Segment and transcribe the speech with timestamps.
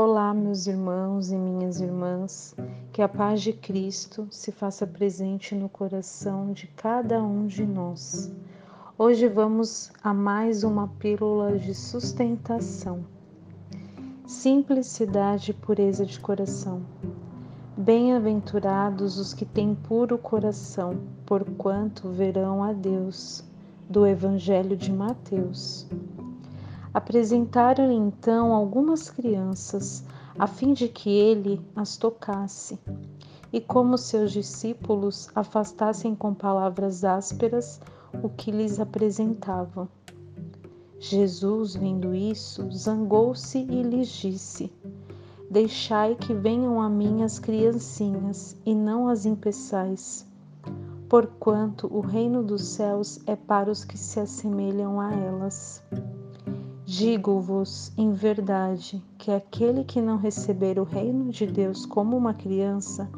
[0.00, 2.54] Olá, meus irmãos e minhas irmãs,
[2.92, 8.32] que a paz de Cristo se faça presente no coração de cada um de nós.
[8.96, 13.04] Hoje vamos a mais uma pílula de sustentação.
[14.24, 16.80] Simplicidade e pureza de coração.
[17.76, 20.96] Bem-aventurados os que têm puro coração,
[21.26, 23.42] porquanto verão a Deus.
[23.90, 25.88] Do Evangelho de Mateus.
[26.92, 30.04] Apresentaram-lhe então algumas crianças,
[30.38, 32.78] a fim de que ele as tocasse.
[33.52, 37.80] E como seus discípulos afastassem com palavras ásperas
[38.22, 39.88] o que lhes apresentavam.
[40.98, 44.72] Jesus, vendo isso, zangou-se e lhes disse:
[45.50, 50.26] Deixai que venham a mim as criancinhas, e não as impeçais,
[51.08, 55.82] porquanto o reino dos céus é para os que se assemelham a elas.
[56.90, 63.10] Digo-vos em verdade que aquele que não receber o reino de Deus como uma criança,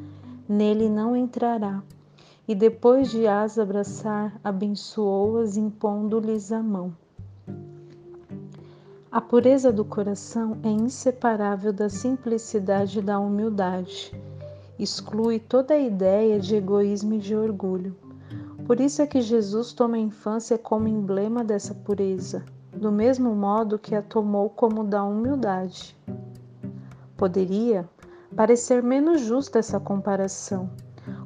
[0.48, 1.80] nele não entrará.
[2.48, 6.92] E depois de as abraçar, abençoou-as, impondo-lhes a mão.
[9.08, 14.12] A pureza do coração é inseparável da simplicidade e da humildade.
[14.80, 17.96] Exclui toda a ideia de egoísmo e de orgulho.
[18.66, 23.78] Por isso é que Jesus toma a infância como emblema dessa pureza do mesmo modo
[23.78, 25.96] que a tomou como da humildade.
[27.16, 27.88] Poderia
[28.34, 30.70] parecer menos justa essa comparação,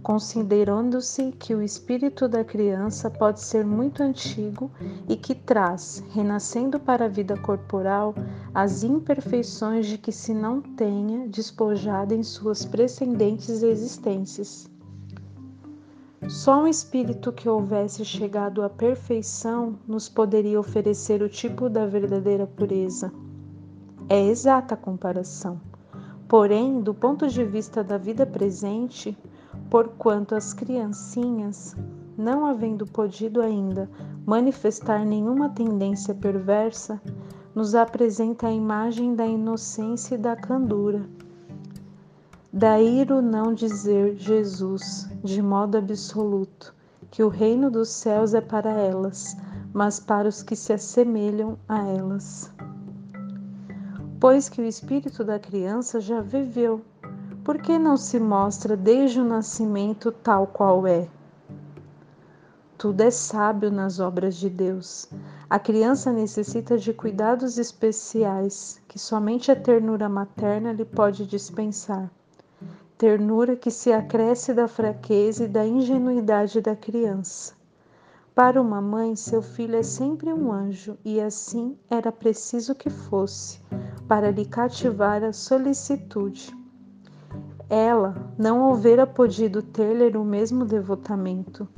[0.02, 4.70] considerando-se que o espírito da criança pode ser muito antigo
[5.08, 8.14] e que traz, renascendo para a vida corporal,
[8.54, 14.73] as imperfeições de que se não tenha despojado em suas precedentes existências.
[16.28, 22.46] Só um espírito que houvesse chegado à perfeição nos poderia oferecer o tipo da verdadeira
[22.46, 23.12] pureza.
[24.08, 25.60] É exata a comparação.
[26.26, 29.16] Porém, do ponto de vista da vida presente,
[29.68, 31.76] porquanto as criancinhas,
[32.16, 33.90] não havendo podido ainda
[34.24, 37.00] manifestar nenhuma tendência perversa,
[37.54, 41.06] nos apresenta a imagem da inocência e da candura
[42.56, 46.72] Daí o não dizer Jesus de modo absoluto
[47.10, 49.36] que o reino dos céus é para elas,
[49.72, 52.52] mas para os que se assemelham a elas.
[54.20, 56.80] Pois que o espírito da criança já viveu,
[57.42, 61.08] por que não se mostra desde o nascimento tal qual é?
[62.78, 65.08] Tudo é sábio nas obras de Deus.
[65.50, 72.08] A criança necessita de cuidados especiais que somente a ternura materna lhe pode dispensar
[73.04, 77.52] ternura que se acresce da fraqueza e da ingenuidade da criança.
[78.34, 83.60] Para uma mãe, seu filho é sempre um anjo, e assim era preciso que fosse,
[84.08, 86.56] para lhe cativar a solicitude.
[87.68, 91.68] Ela não houvera podido ter-lhe o mesmo devotamento,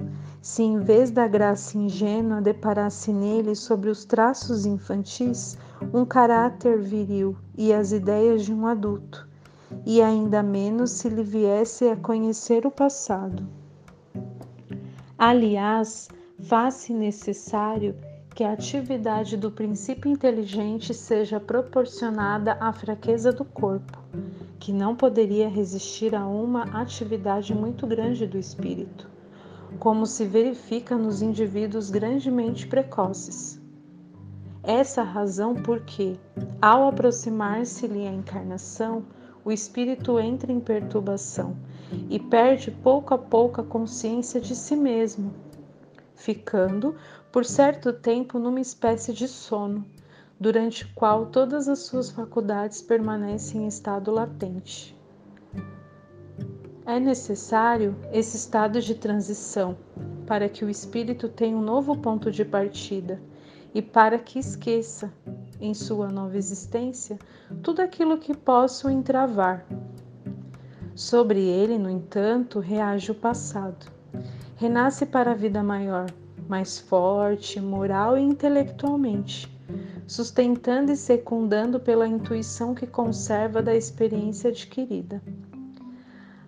[0.41, 5.59] se em vez da graça ingênua deparasse nele sobre os traços infantis
[5.93, 9.27] um caráter viril e as ideias de um adulto
[9.85, 13.47] e ainda menos se lhe viesse a conhecer o passado.
[15.19, 16.09] Aliás,
[16.41, 17.95] faz-se necessário
[18.35, 23.99] que a atividade do princípio inteligente seja proporcionada à fraqueza do corpo,
[24.59, 29.09] que não poderia resistir a uma atividade muito grande do espírito,
[29.79, 33.59] como se verifica nos indivíduos grandemente precoces.
[34.63, 36.19] Essa razão porque,
[36.61, 39.05] ao aproximar-se-lhe a encarnação,
[39.47, 41.57] o espírito entra em perturbação
[42.11, 45.33] e perde pouco a pouco a consciência de si mesmo,
[46.17, 46.97] ficando
[47.31, 49.87] por certo tempo numa espécie de sono,
[50.41, 54.99] durante o qual todas as suas faculdades permanecem em estado latente.
[56.85, 59.77] É necessário esse estado de transição
[60.27, 63.23] para que o espírito tenha um novo ponto de partida
[63.73, 65.13] e para que esqueça
[65.61, 67.19] em sua nova existência
[67.63, 69.67] tudo aquilo que possa entravar.
[70.95, 73.91] Sobre ele, no entanto, reage o passado.
[74.57, 76.07] Renasce para a vida maior,
[76.49, 79.55] mais forte, moral e intelectualmente,
[80.07, 85.23] sustentando e secundando pela intuição que conserva da experiência adquirida.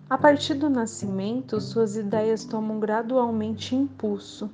[0.09, 4.49] A partir do nascimento, suas ideias tomam gradualmente impulso.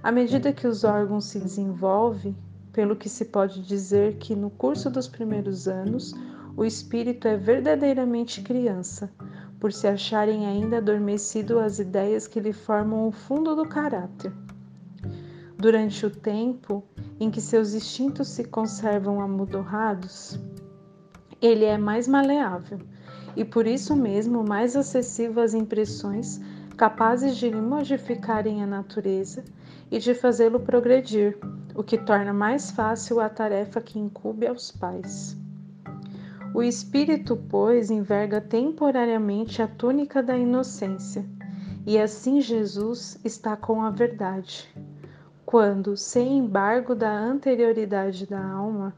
[0.00, 2.36] À medida que os órgãos se desenvolvem,
[2.74, 6.12] pelo que se pode dizer que no curso dos primeiros anos
[6.56, 9.10] o espírito é verdadeiramente criança,
[9.60, 14.32] por se acharem ainda adormecido as ideias que lhe formam o fundo do caráter.
[15.56, 16.84] Durante o tempo
[17.18, 20.38] em que seus instintos se conservam amodorrados,
[21.40, 22.80] Ele é mais maleável
[23.36, 26.40] e por isso mesmo mais acessível às impressões
[26.74, 29.44] capazes de lhe modificarem a natureza
[29.90, 31.38] e de fazê-lo progredir,
[31.74, 35.36] o que torna mais fácil a tarefa que incube aos pais.
[36.52, 41.24] O espírito, pois, enverga temporariamente a túnica da inocência,
[41.86, 44.68] e assim Jesus está com a verdade.
[45.44, 48.94] Quando, sem embargo da anterioridade da alma,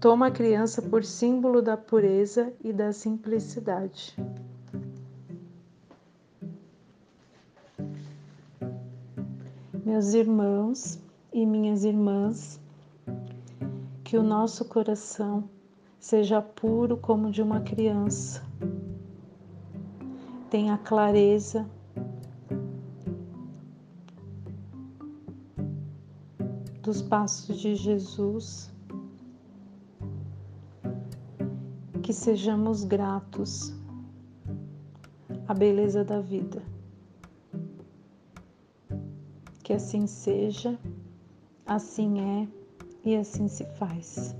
[0.00, 4.14] toma a criança por símbolo da pureza e da simplicidade.
[9.88, 11.00] Meus irmãos
[11.32, 12.60] e minhas irmãs,
[14.04, 15.48] que o nosso coração
[15.98, 18.44] seja puro como de uma criança,
[20.50, 21.66] tenha clareza
[26.82, 28.70] dos passos de Jesus,
[32.02, 33.72] que sejamos gratos
[35.48, 36.62] à beleza da vida.
[39.68, 40.80] Que assim seja,
[41.66, 42.48] assim é
[43.04, 44.34] e assim se faz.